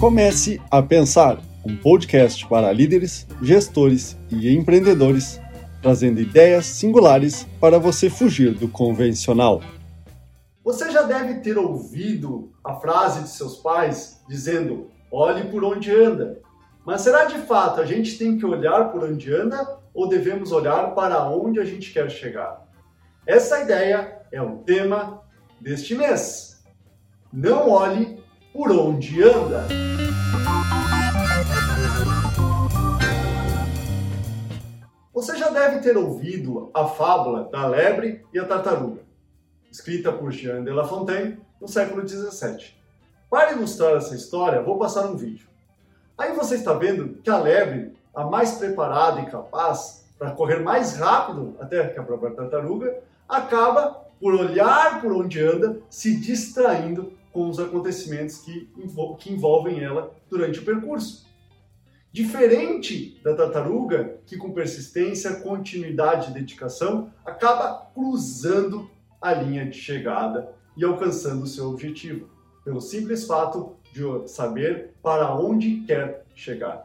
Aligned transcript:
Comece 0.00 0.60
a 0.70 0.82
Pensar, 0.82 1.38
um 1.64 1.76
podcast 1.76 2.46
para 2.46 2.70
líderes, 2.72 3.26
gestores 3.40 4.18
e 4.30 4.54
empreendedores, 4.54 5.40
trazendo 5.80 6.20
ideias 6.20 6.66
singulares 6.66 7.46
para 7.60 7.78
você 7.78 8.10
fugir 8.10 8.54
do 8.54 8.68
convencional. 8.68 9.62
Você 10.62 10.90
já 10.90 11.02
deve 11.02 11.40
ter 11.40 11.56
ouvido 11.56 12.52
a 12.62 12.74
frase 12.74 13.22
de 13.22 13.28
seus 13.28 13.56
pais 13.56 14.20
dizendo: 14.28 14.90
olhe 15.10 15.44
por 15.44 15.64
onde 15.64 15.94
anda. 15.94 16.40
Mas 16.84 17.00
será 17.00 17.24
de 17.24 17.38
fato 17.38 17.80
a 17.80 17.86
gente 17.86 18.18
tem 18.18 18.36
que 18.36 18.44
olhar 18.44 18.92
por 18.92 19.04
onde 19.04 19.32
anda 19.32 19.78
ou 19.94 20.08
devemos 20.08 20.52
olhar 20.52 20.94
para 20.94 21.28
onde 21.30 21.60
a 21.60 21.64
gente 21.64 21.92
quer 21.92 22.10
chegar? 22.10 22.66
Essa 23.26 23.62
ideia 23.62 24.20
é 24.30 24.42
o 24.42 24.58
tema 24.58 25.22
deste 25.60 25.94
mês. 25.94 26.62
Não 27.32 27.70
olhe 27.70 28.22
por 28.54 28.70
onde 28.70 29.20
anda. 29.20 29.66
Você 35.12 35.36
já 35.36 35.48
deve 35.50 35.80
ter 35.80 35.96
ouvido 35.96 36.70
a 36.72 36.86
fábula 36.86 37.48
da 37.50 37.66
lebre 37.66 38.24
e 38.32 38.38
a 38.38 38.44
tartaruga, 38.44 39.02
escrita 39.72 40.12
por 40.12 40.30
Jean 40.30 40.62
de 40.62 40.70
La 40.70 40.84
Fontaine 40.84 41.40
no 41.60 41.66
século 41.66 42.06
XVII. 42.08 42.74
Para 43.28 43.54
ilustrar 43.54 43.96
essa 43.96 44.14
história, 44.14 44.62
vou 44.62 44.78
passar 44.78 45.06
um 45.06 45.16
vídeo. 45.16 45.48
Aí 46.16 46.32
você 46.32 46.54
está 46.54 46.74
vendo 46.74 47.20
que 47.22 47.30
a 47.30 47.38
lebre, 47.38 47.92
a 48.14 48.24
mais 48.24 48.52
preparada 48.52 49.20
e 49.20 49.26
capaz 49.26 50.06
para 50.16 50.30
correr 50.30 50.60
mais 50.60 50.96
rápido 50.96 51.56
até 51.58 51.88
que 51.88 51.98
a 51.98 52.04
própria 52.04 52.30
tartaruga, 52.30 53.02
acaba 53.28 54.04
por 54.20 54.32
olhar 54.32 55.00
por 55.00 55.12
onde 55.12 55.42
anda, 55.42 55.80
se 55.90 56.14
distraindo 56.16 57.12
com 57.34 57.50
os 57.50 57.58
acontecimentos 57.58 58.38
que, 58.38 58.70
que 59.18 59.32
envolvem 59.32 59.82
ela 59.82 60.14
durante 60.30 60.60
o 60.60 60.64
percurso. 60.64 61.26
Diferente 62.12 63.20
da 63.24 63.34
tartaruga, 63.34 64.20
que 64.24 64.36
com 64.36 64.52
persistência, 64.52 65.40
continuidade 65.40 66.30
e 66.30 66.34
dedicação 66.34 67.12
acaba 67.26 67.90
cruzando 67.92 68.88
a 69.20 69.34
linha 69.34 69.66
de 69.66 69.76
chegada 69.76 70.54
e 70.76 70.84
alcançando 70.84 71.42
o 71.42 71.46
seu 71.48 71.70
objetivo, 71.70 72.28
pelo 72.64 72.80
simples 72.80 73.26
fato 73.26 73.74
de 73.92 74.28
saber 74.28 74.94
para 75.02 75.34
onde 75.34 75.80
quer 75.80 76.24
chegar. 76.36 76.84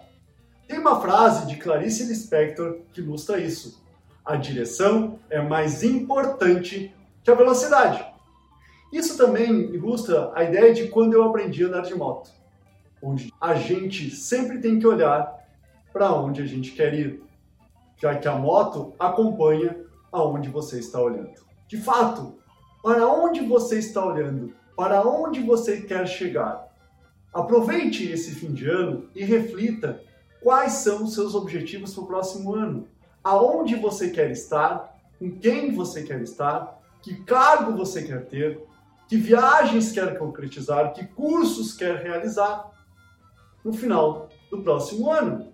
Tem 0.67 0.79
uma 0.79 0.99
frase 0.99 1.45
de 1.45 1.57
Clarice 1.57 2.05
Lispector 2.05 2.79
que 2.91 3.01
ilustra 3.01 3.39
isso. 3.39 3.83
A 4.25 4.35
direção 4.35 5.19
é 5.29 5.39
mais 5.39 5.83
importante 5.83 6.91
que 7.23 7.29
a 7.29 7.35
velocidade. 7.35 8.03
Isso 8.91 9.17
também 9.17 9.73
ilustra 9.73 10.31
a 10.33 10.43
ideia 10.43 10.73
de 10.73 10.87
quando 10.87 11.13
eu 11.13 11.23
aprendi 11.23 11.63
a 11.63 11.67
andar 11.67 11.81
de 11.81 11.93
moto, 11.95 12.31
onde 13.01 13.31
a 13.39 13.53
gente 13.55 14.09
sempre 14.11 14.59
tem 14.59 14.79
que 14.79 14.87
olhar 14.87 15.37
para 15.93 16.13
onde 16.13 16.41
a 16.41 16.45
gente 16.45 16.71
quer 16.71 16.93
ir, 16.93 17.23
já 17.97 18.15
que 18.15 18.27
a 18.27 18.35
moto 18.35 18.93
acompanha 18.99 19.77
aonde 20.11 20.49
você 20.49 20.79
está 20.79 20.99
olhando. 20.99 21.33
De 21.67 21.77
fato, 21.77 22.39
para 22.81 23.07
onde 23.07 23.41
você 23.41 23.77
está 23.77 24.03
olhando, 24.05 24.53
para 24.75 25.07
onde 25.07 25.41
você 25.41 25.81
quer 25.81 26.07
chegar. 26.07 26.67
Aproveite 27.33 28.09
esse 28.09 28.31
fim 28.31 28.53
de 28.53 28.67
ano 28.67 29.09
e 29.13 29.23
reflita 29.23 30.01
quais 30.41 30.73
são 30.73 31.03
os 31.03 31.13
seus 31.13 31.35
objetivos 31.35 31.93
para 31.93 32.03
o 32.03 32.07
próximo 32.07 32.55
ano. 32.55 32.87
Aonde 33.23 33.75
você 33.75 34.09
quer 34.09 34.31
estar, 34.31 34.97
com 35.19 35.29
quem 35.29 35.73
você 35.73 36.03
quer 36.03 36.21
estar, 36.21 36.79
que 37.01 37.23
cargo 37.23 37.77
você 37.77 38.03
quer 38.03 38.25
ter, 38.25 38.63
que 39.09 39.17
viagens 39.17 39.91
quer 39.91 40.19
concretizar, 40.19 40.93
que 40.93 41.03
cursos 41.03 41.73
quer 41.73 41.95
realizar 41.95 42.71
no 43.65 43.73
final 43.73 44.29
do 44.51 44.61
próximo 44.61 45.11
ano. 45.11 45.51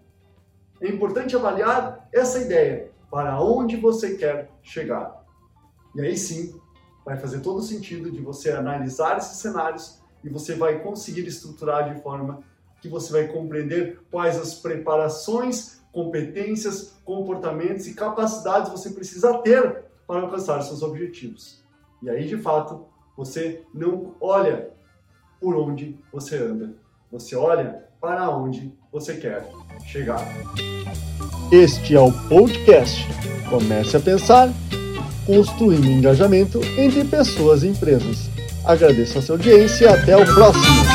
É 0.81 0.89
importante 0.89 1.37
avaliar 1.37 2.05
essa 2.11 2.37
ideia, 2.39 2.91
para 3.09 3.41
onde 3.41 3.77
você 3.77 4.17
quer 4.17 4.51
chegar. 4.61 5.23
E 5.95 6.01
aí 6.01 6.17
sim, 6.17 6.59
vai 7.05 7.17
fazer 7.17 7.39
todo 7.39 7.61
sentido 7.61 8.11
de 8.11 8.19
você 8.19 8.51
analisar 8.51 9.17
esses 9.17 9.37
cenários 9.37 10.01
e 10.21 10.27
você 10.27 10.53
vai 10.55 10.79
conseguir 10.79 11.25
estruturar 11.25 11.93
de 11.93 12.01
forma 12.01 12.43
que 12.81 12.89
você 12.89 13.13
vai 13.13 13.27
compreender 13.29 14.01
quais 14.11 14.37
as 14.37 14.55
preparações, 14.55 15.81
competências, 15.93 16.99
comportamentos 17.05 17.87
e 17.87 17.93
capacidades 17.93 18.69
você 18.69 18.89
precisa 18.89 19.37
ter 19.37 19.85
para 20.05 20.19
alcançar 20.19 20.61
seus 20.61 20.83
objetivos. 20.83 21.63
E 22.03 22.09
aí, 22.09 22.27
de 22.27 22.37
fato, 22.37 22.93
você 23.15 23.61
não 23.73 24.15
olha 24.19 24.69
por 25.39 25.55
onde 25.55 25.97
você 26.11 26.37
anda, 26.37 26.73
você 27.11 27.35
olha 27.35 27.85
para 28.01 28.29
onde 28.29 28.71
você 28.91 29.15
quer 29.15 29.49
chegar. 29.85 30.21
Este 31.51 31.95
é 31.95 31.99
o 31.99 32.11
podcast. 32.27 33.05
Comece 33.49 33.97
a 33.97 33.99
pensar, 33.99 34.49
construindo 35.25 35.85
engajamento 35.85 36.59
entre 36.77 37.03
pessoas 37.05 37.63
e 37.63 37.67
empresas. 37.67 38.29
Agradeço 38.65 39.19
a 39.19 39.21
sua 39.21 39.35
audiência 39.35 39.85
e 39.85 39.87
até 39.87 40.17
o 40.17 40.25
próximo. 40.33 40.94